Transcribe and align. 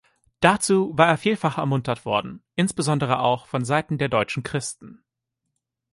Dazu 0.39 0.97
war 0.97 1.05
er 1.09 1.17
vielfach 1.19 1.59
ermuntert 1.59 2.05
worden, 2.05 2.41
insbesondere 2.55 3.19
auch 3.19 3.45
von 3.45 3.63
Seiten 3.65 3.99
der 3.99 4.09
Deutschen 4.09 4.41
Christen. 4.41 5.03